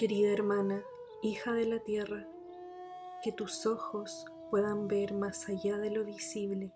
[0.00, 0.82] Querida hermana,
[1.20, 2.26] hija de la tierra,
[3.22, 6.72] que tus ojos puedan ver más allá de lo visible,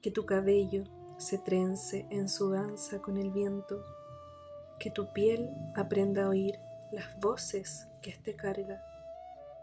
[0.00, 0.84] que tu cabello
[1.18, 3.84] se trence en su danza con el viento,
[4.78, 6.58] que tu piel aprenda a oír
[6.92, 8.82] las voces que éste carga,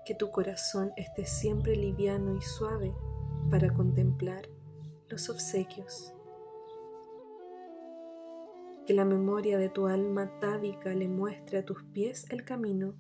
[0.06, 2.94] que tu corazón esté siempre liviano y suave
[3.50, 4.48] para contemplar
[5.10, 6.14] los obsequios.
[8.88, 12.94] Que la memoria de tu alma tábica le muestre a tus pies el camino,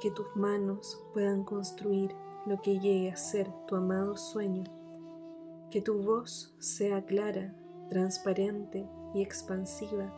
[0.00, 2.14] que tus manos puedan construir
[2.46, 4.62] lo que llegue a ser tu amado sueño,
[5.72, 7.52] que tu voz sea clara,
[7.90, 10.14] transparente y expansiva,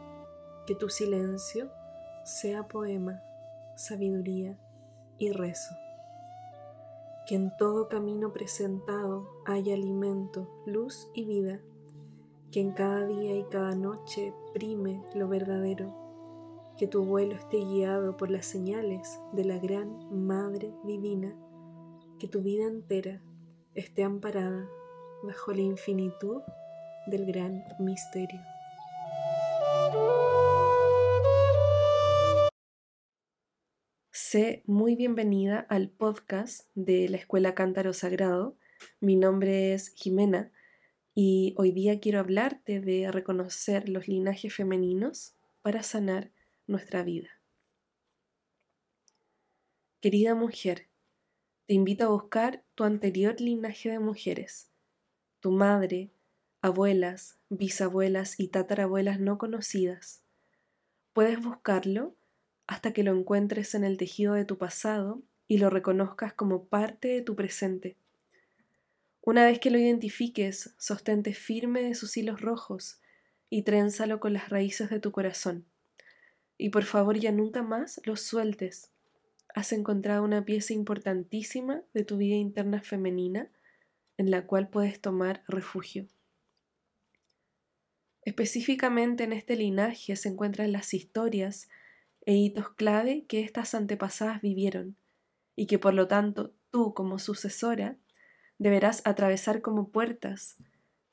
[0.66, 1.70] que tu silencio
[2.24, 3.22] sea poema,
[3.76, 4.58] sabiduría
[5.16, 5.74] y rezo.
[7.26, 11.62] Que en todo camino presentado haya alimento, luz y vida
[12.50, 15.94] que en cada día y cada noche prime lo verdadero,
[16.78, 21.34] que tu vuelo esté guiado por las señales de la gran Madre Divina,
[22.18, 23.22] que tu vida entera
[23.74, 24.68] esté amparada
[25.22, 26.42] bajo la infinitud
[27.06, 28.40] del gran misterio.
[34.12, 38.56] Sé muy bienvenida al podcast de la Escuela Cántaro Sagrado.
[39.00, 40.52] Mi nombre es Jimena
[41.18, 46.30] y hoy día quiero hablarte de reconocer los linajes femeninos para sanar
[46.66, 47.30] nuestra vida.
[50.02, 50.88] Querida mujer,
[51.64, 54.70] te invito a buscar tu anterior linaje de mujeres,
[55.40, 56.10] tu madre,
[56.60, 60.22] abuelas, bisabuelas y tatarabuelas no conocidas.
[61.14, 62.14] Puedes buscarlo
[62.66, 67.08] hasta que lo encuentres en el tejido de tu pasado y lo reconozcas como parte
[67.08, 67.96] de tu presente.
[69.26, 73.00] Una vez que lo identifiques, sostente firme de sus hilos rojos
[73.50, 75.66] y trénzalo con las raíces de tu corazón.
[76.56, 78.92] Y por favor ya nunca más lo sueltes.
[79.52, 83.50] Has encontrado una pieza importantísima de tu vida interna femenina
[84.16, 86.06] en la cual puedes tomar refugio.
[88.22, 91.68] Específicamente en este linaje se encuentran las historias
[92.26, 94.96] e hitos clave que estas antepasadas vivieron
[95.56, 97.96] y que por lo tanto tú como sucesora
[98.58, 100.56] deberás atravesar como puertas,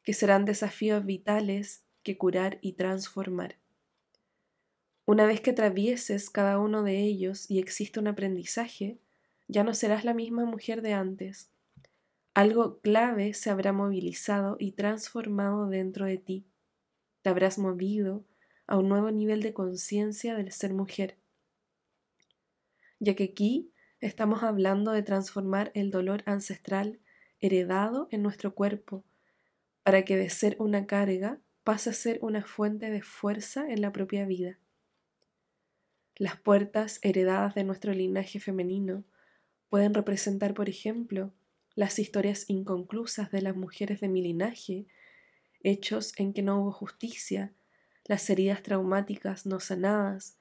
[0.03, 3.57] que serán desafíos vitales que curar y transformar.
[5.05, 8.97] Una vez que atravieses cada uno de ellos y existe un aprendizaje,
[9.47, 11.51] ya no serás la misma mujer de antes.
[12.33, 16.45] Algo clave se habrá movilizado y transformado dentro de ti.
[17.21, 18.23] Te habrás movido
[18.65, 21.17] a un nuevo nivel de conciencia del ser mujer.
[22.99, 26.99] Ya que aquí estamos hablando de transformar el dolor ancestral
[27.43, 29.03] heredado en nuestro cuerpo,
[29.83, 33.91] para que de ser una carga pase a ser una fuente de fuerza en la
[33.91, 34.57] propia vida.
[36.15, 39.03] Las puertas heredadas de nuestro linaje femenino
[39.69, 41.33] pueden representar, por ejemplo,
[41.75, 44.85] las historias inconclusas de las mujeres de mi linaje,
[45.63, 47.51] hechos en que no hubo justicia,
[48.05, 50.37] las heridas traumáticas no sanadas,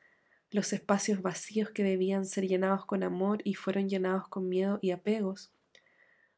[0.52, 4.92] los espacios vacíos que debían ser llenados con amor y fueron llenados con miedo y
[4.92, 5.52] apegos,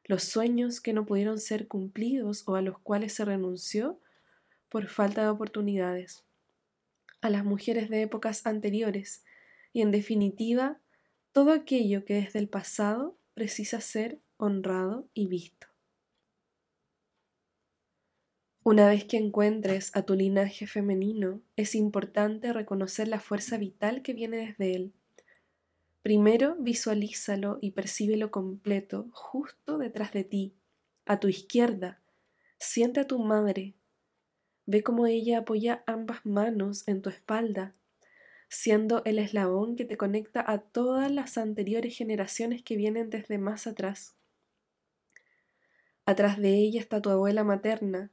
[0.04, 4.00] los sueños que no pudieron ser cumplidos o a los cuales se renunció
[4.68, 6.24] por falta de oportunidades,
[7.20, 9.24] a las mujeres de épocas anteriores
[9.72, 10.80] y en definitiva
[11.32, 15.68] todo aquello que desde el pasado precisa ser honrado y visto.
[18.62, 24.14] Una vez que encuentres a tu linaje femenino, es importante reconocer la fuerza vital que
[24.14, 24.94] viene desde él
[26.04, 30.54] Primero visualízalo y percíbelo completo justo detrás de ti,
[31.06, 32.02] a tu izquierda.
[32.58, 33.74] Siente a tu madre.
[34.66, 37.74] Ve cómo ella apoya ambas manos en tu espalda,
[38.50, 43.66] siendo el eslabón que te conecta a todas las anteriores generaciones que vienen desde más
[43.66, 44.14] atrás.
[46.04, 48.10] Atrás de ella está tu abuela materna,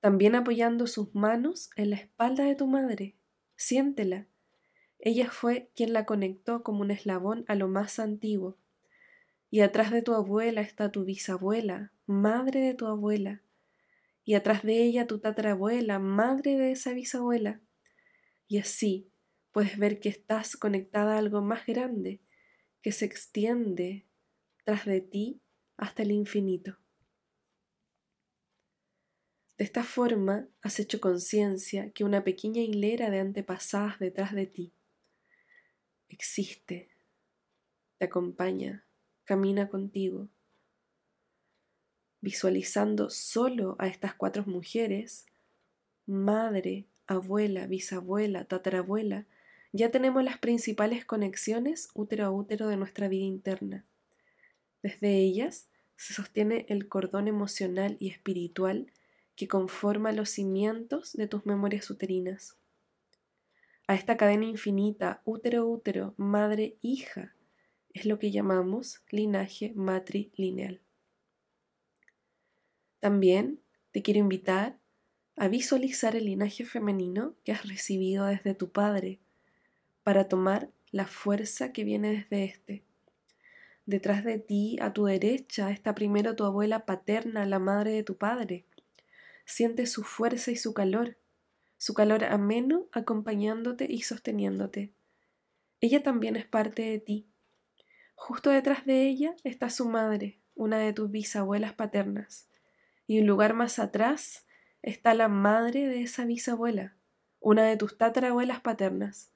[0.00, 3.16] también apoyando sus manos en la espalda de tu madre.
[3.56, 4.26] Siéntela.
[5.02, 8.58] Ella fue quien la conectó como un eslabón a lo más antiguo.
[9.50, 13.42] Y atrás de tu abuela está tu bisabuela, madre de tu abuela.
[14.24, 17.62] Y atrás de ella tu tatarabuela, madre de esa bisabuela.
[18.46, 19.10] Y así
[19.52, 22.20] puedes ver que estás conectada a algo más grande
[22.82, 24.06] que se extiende
[24.64, 25.40] tras de ti
[25.78, 26.76] hasta el infinito.
[29.56, 34.74] De esta forma has hecho conciencia que una pequeña hilera de antepasadas detrás de ti
[36.10, 36.88] existe,
[37.98, 38.84] te acompaña,
[39.24, 40.28] camina contigo.
[42.20, 45.26] Visualizando solo a estas cuatro mujeres,
[46.06, 49.26] madre, abuela, bisabuela, tatarabuela
[49.72, 53.84] ya tenemos las principales conexiones útero a útero de nuestra vida interna.
[54.82, 58.92] Desde ellas se sostiene el cordón emocional y espiritual
[59.36, 62.56] que conforma los cimientos de tus memorias uterinas.
[63.90, 67.34] A esta cadena infinita, útero-útero, madre-hija,
[67.92, 70.80] es lo que llamamos linaje matrilineal.
[73.00, 73.58] También
[73.90, 74.78] te quiero invitar
[75.34, 79.18] a visualizar el linaje femenino que has recibido desde tu padre
[80.04, 82.84] para tomar la fuerza que viene desde este.
[83.86, 88.16] Detrás de ti, a tu derecha, está primero tu abuela paterna, la madre de tu
[88.16, 88.66] padre.
[89.46, 91.16] Siente su fuerza y su calor,
[91.80, 94.92] su calor ameno acompañándote y sosteniéndote.
[95.80, 97.26] Ella también es parte de ti.
[98.14, 102.50] Justo detrás de ella está su madre, una de tus bisabuelas paternas.
[103.06, 104.46] Y un lugar más atrás
[104.82, 106.96] está la madre de esa bisabuela,
[107.40, 109.32] una de tus tatarabuelas paternas.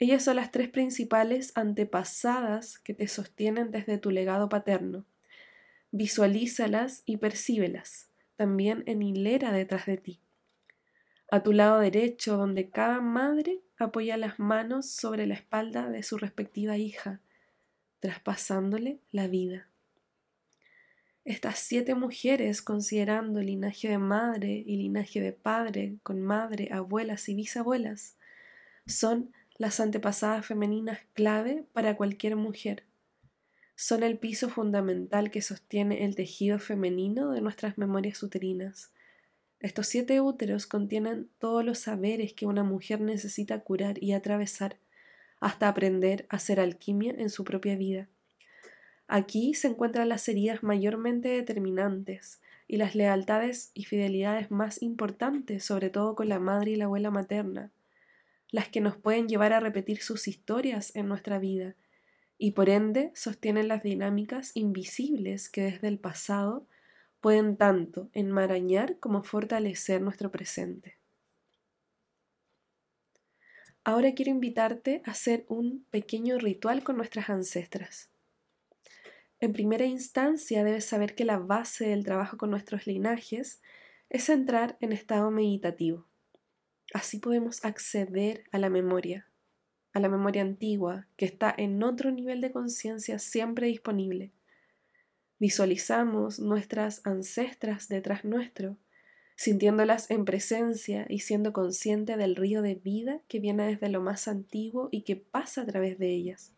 [0.00, 5.06] Ellas son las tres principales antepasadas que te sostienen desde tu legado paterno.
[5.92, 10.20] Visualízalas y percíbelas también en hilera detrás de ti.
[11.30, 16.18] A tu lado derecho, donde cada madre apoya las manos sobre la espalda de su
[16.18, 17.20] respectiva hija,
[18.00, 19.68] traspasándole la vida.
[21.24, 27.34] Estas siete mujeres, considerando linaje de madre y linaje de padre, con madre, abuelas y
[27.34, 28.16] bisabuelas,
[28.86, 32.84] son las antepasadas femeninas clave para cualquier mujer
[33.80, 38.90] son el piso fundamental que sostiene el tejido femenino de nuestras memorias uterinas.
[39.60, 44.76] Estos siete úteros contienen todos los saberes que una mujer necesita curar y atravesar
[45.40, 48.08] hasta aprender a hacer alquimia en su propia vida.
[49.08, 55.90] Aquí se encuentran las heridas mayormente determinantes y las lealtades y fidelidades más importantes, sobre
[55.90, 57.72] todo con la madre y la abuela materna,
[58.50, 61.74] las que nos pueden llevar a repetir sus historias en nuestra vida
[62.38, 66.66] y por ende sostienen las dinámicas invisibles que desde el pasado
[67.20, 70.98] pueden tanto enmarañar como fortalecer nuestro presente.
[73.84, 78.10] Ahora quiero invitarte a hacer un pequeño ritual con nuestras ancestras.
[79.40, 83.62] En primera instancia debes saber que la base del trabajo con nuestros linajes
[84.10, 86.06] es entrar en estado meditativo.
[86.92, 89.28] Así podemos acceder a la memoria,
[89.92, 94.32] a la memoria antigua, que está en otro nivel de conciencia siempre disponible.
[95.38, 98.76] Visualizamos nuestras ancestras detrás nuestro,
[99.36, 104.26] sintiéndolas en presencia y siendo consciente del río de vida que viene desde lo más
[104.26, 106.52] antiguo y que pasa a través de ellas.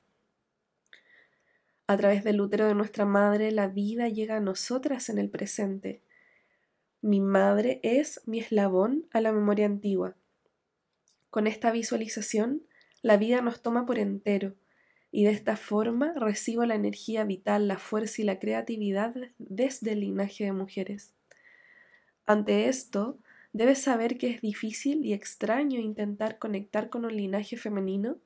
[1.86, 6.00] A través del útero de nuestra madre, la vida llega a nosotras en el presente.
[7.02, 10.14] Mi madre es mi eslabón a la memoria antigua.
[11.28, 12.62] Con esta visualización
[13.02, 14.54] la vida nos toma por entero
[15.12, 20.00] y de esta forma recibo la energía vital, la fuerza y la creatividad desde el
[20.00, 21.14] linaje de mujeres.
[22.26, 23.18] Ante esto,
[23.52, 28.18] debes saber que es difícil y extraño intentar conectar con un linaje femenino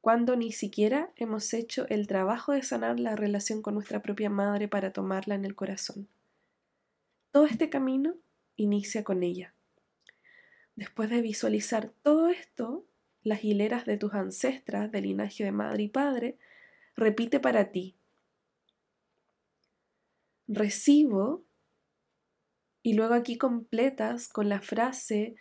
[0.00, 4.68] cuando ni siquiera hemos hecho el trabajo de sanar la relación con nuestra propia madre
[4.68, 6.08] para tomarla en el corazón.
[7.32, 8.14] Todo este camino
[8.56, 9.52] inicia con ella.
[10.74, 12.86] Después de visualizar todo esto,
[13.22, 16.36] las hileras de tus ancestras del linaje de madre y padre,
[16.96, 17.94] repite para ti.
[20.48, 21.44] Recibo
[22.82, 25.36] y luego aquí completas con la frase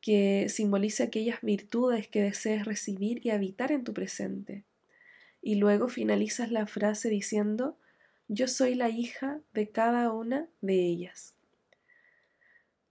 [0.00, 4.64] que simboliza aquellas virtudes que desees recibir y habitar en tu presente.
[5.42, 7.78] Y luego finalizas la frase diciendo,
[8.28, 11.34] yo soy la hija de cada una de ellas.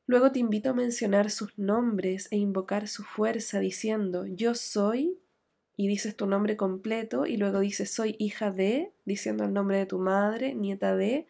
[0.10, 5.20] Luego te invito a mencionar sus nombres e invocar su fuerza diciendo yo soy
[5.78, 9.86] y dices tu nombre completo y luego dices soy hija de, diciendo el nombre de
[9.86, 11.28] tu madre, nieta de,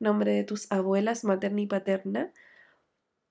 [0.00, 2.32] nombre de tus abuelas materna y paterna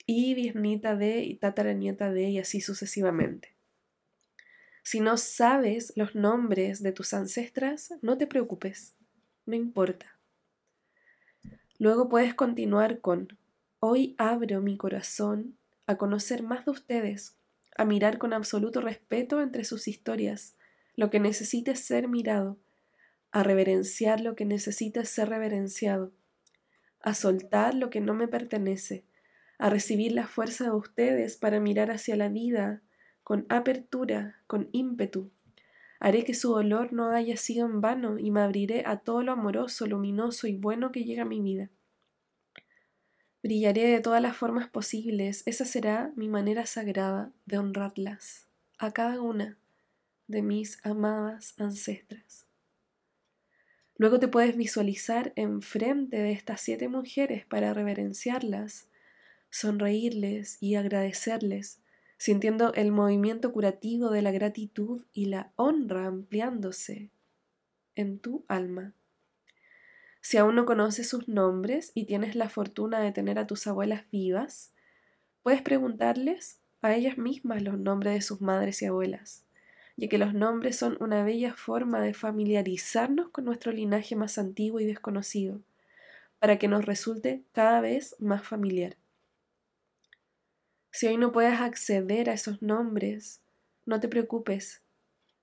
[0.06, 3.56] y bisnieta de y tataranieta de y así sucesivamente.
[4.84, 8.94] Si no sabes los nombres de tus ancestras, no te preocupes,
[9.46, 10.16] no importa.
[11.80, 13.36] Luego puedes continuar con
[13.84, 15.58] Hoy abro mi corazón
[15.88, 17.36] a conocer más de ustedes,
[17.76, 20.54] a mirar con absoluto respeto entre sus historias
[20.94, 22.60] lo que necesite ser mirado,
[23.32, 26.12] a reverenciar lo que necesite ser reverenciado,
[27.00, 29.04] a soltar lo que no me pertenece,
[29.58, 32.82] a recibir la fuerza de ustedes para mirar hacia la vida
[33.24, 35.32] con apertura, con ímpetu.
[35.98, 39.32] Haré que su dolor no haya sido en vano y me abriré a todo lo
[39.32, 41.68] amoroso, luminoso y bueno que llega a mi vida.
[43.42, 48.46] Brillaré de todas las formas posibles, esa será mi manera sagrada de honrarlas,
[48.78, 49.58] a cada una,
[50.28, 52.46] de mis amadas ancestras.
[53.96, 58.88] Luego te puedes visualizar enfrente de estas siete mujeres para reverenciarlas,
[59.50, 61.80] sonreírles y agradecerles,
[62.18, 67.10] sintiendo el movimiento curativo de la gratitud y la honra ampliándose
[67.96, 68.94] en tu alma.
[70.22, 74.04] Si aún no conoces sus nombres y tienes la fortuna de tener a tus abuelas
[74.12, 74.72] vivas,
[75.42, 79.44] puedes preguntarles a ellas mismas los nombres de sus madres y abuelas,
[79.96, 84.78] ya que los nombres son una bella forma de familiarizarnos con nuestro linaje más antiguo
[84.78, 85.60] y desconocido,
[86.38, 88.96] para que nos resulte cada vez más familiar.
[90.92, 93.40] Si hoy no puedes acceder a esos nombres,
[93.86, 94.82] no te preocupes.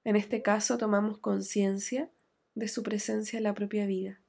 [0.05, 2.09] En este caso tomamos conciencia
[2.55, 4.19] de su presencia en la propia vida.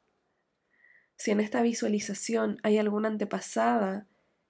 [1.20, 4.06] Si en esta visualización hay alguna antepasada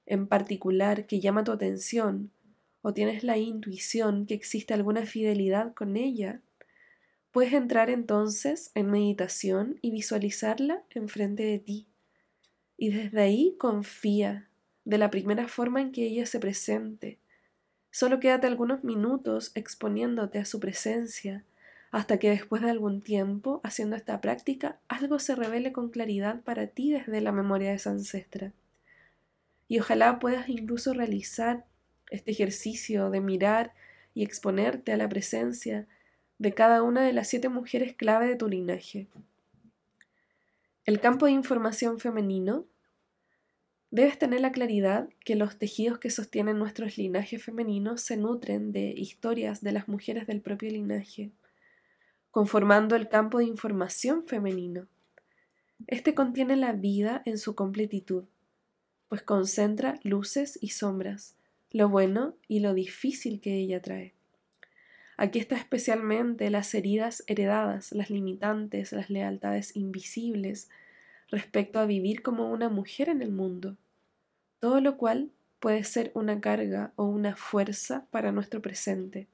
[0.07, 2.31] en particular que llama tu atención
[2.81, 6.43] o tienes la intuición que existe alguna fidelidad con ella,
[7.33, 11.89] puedes entrar entonces en meditación y visualizarla enfrente de ti.
[12.77, 14.49] Y desde ahí confía
[14.85, 17.19] de la primera forma en que ella se presente.
[17.91, 21.45] Solo quédate algunos minutos exponiéndote a su presencia
[21.91, 26.69] hasta que después de algún tiempo haciendo esta práctica algo se revele con claridad para
[26.69, 28.53] ti desde la memoria de esa ancestra.
[29.69, 31.65] Y ojalá puedas incluso realizar
[32.11, 33.73] este ejercicio de mirar
[34.15, 35.87] y exponerte a la presencia
[36.39, 39.07] de cada una de las siete mujeres clave de tu linaje.
[40.85, 42.67] El campo de información femenino
[43.93, 48.95] Debes tener la claridad que los tejidos que sostienen nuestros linajes femeninos se nutren de
[48.97, 51.33] historias de las mujeres del propio linaje
[52.31, 54.87] conformando el campo de información femenino.
[55.87, 58.25] Este contiene la vida en su completitud,
[59.09, 61.37] pues concentra luces y sombras,
[61.71, 64.15] lo bueno y lo difícil que ella trae.
[65.17, 70.71] Aquí está especialmente las heridas heredadas, las limitantes, las lealtades invisibles
[71.29, 73.77] respecto a vivir como una mujer en el mundo,
[74.61, 79.29] todo lo cual puede ser una carga o una fuerza para nuestro presente.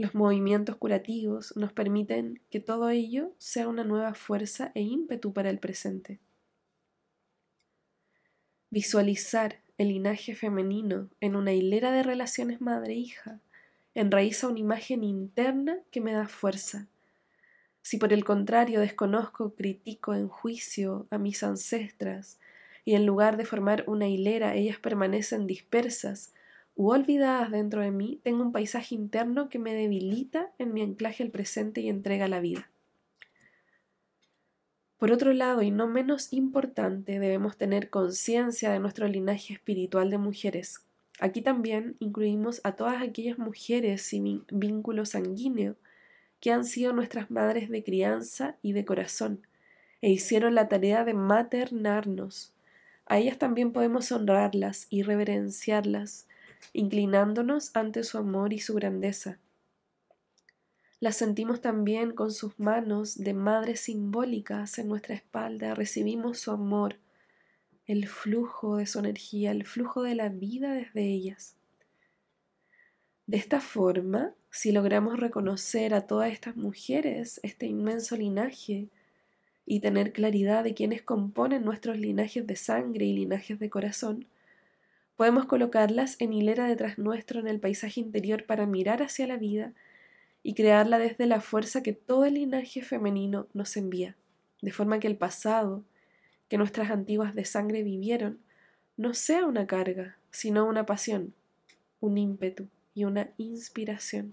[0.00, 5.50] Los movimientos curativos nos permiten que todo ello sea una nueva fuerza e ímpetu para
[5.50, 6.18] el presente.
[8.70, 13.40] Visualizar el linaje femenino en una hilera de relaciones madre-hija
[13.94, 16.86] enraiza una imagen interna que me da fuerza.
[17.82, 22.38] Si por el contrario desconozco, critico, enjuicio a mis ancestras,
[22.86, 26.32] y en lugar de formar una hilera ellas permanecen dispersas,
[26.80, 31.22] u olvidadas dentro de mí, tengo un paisaje interno que me debilita en mi anclaje
[31.22, 32.70] al presente y entrega la vida.
[34.96, 40.16] Por otro lado, y no menos importante, debemos tener conciencia de nuestro linaje espiritual de
[40.16, 40.86] mujeres.
[41.18, 45.76] Aquí también incluimos a todas aquellas mujeres sin vínculo sanguíneo
[46.40, 49.46] que han sido nuestras madres de crianza y de corazón,
[50.00, 52.54] e hicieron la tarea de maternarnos.
[53.04, 56.26] A ellas también podemos honrarlas y reverenciarlas,
[56.72, 59.38] inclinándonos ante su amor y su grandeza.
[61.00, 66.96] La sentimos también con sus manos de madre simbólicas en nuestra espalda, recibimos su amor,
[67.86, 71.56] el flujo de su energía, el flujo de la vida desde ellas.
[73.26, 78.88] De esta forma, si logramos reconocer a todas estas mujeres, este inmenso linaje,
[79.66, 84.26] y tener claridad de quiénes componen nuestros linajes de sangre y linajes de corazón,
[85.20, 89.74] Podemos colocarlas en hilera detrás nuestro en el paisaje interior para mirar hacia la vida
[90.42, 94.16] y crearla desde la fuerza que todo el linaje femenino nos envía,
[94.62, 95.84] de forma que el pasado,
[96.48, 98.38] que nuestras antiguas de sangre vivieron,
[98.96, 101.34] no sea una carga, sino una pasión,
[102.00, 104.32] un ímpetu y una inspiración.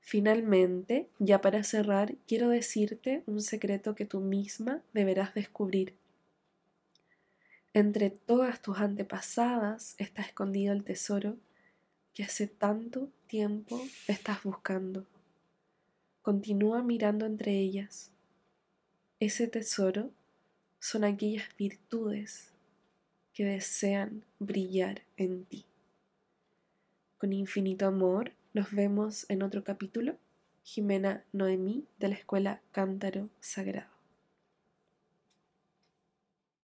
[0.00, 5.92] Finalmente, ya para cerrar, quiero decirte un secreto que tú misma deberás descubrir
[7.76, 11.36] entre todas tus antepasadas está escondido el tesoro
[12.14, 13.78] que hace tanto tiempo
[14.08, 15.04] estás buscando.
[16.22, 18.10] Continúa mirando entre ellas.
[19.20, 20.10] Ese tesoro
[20.80, 22.48] son aquellas virtudes
[23.34, 25.66] que desean brillar en ti.
[27.18, 30.16] Con infinito amor, nos vemos en otro capítulo.
[30.64, 33.95] Jimena Noemí de la Escuela Cántaro Sagrado.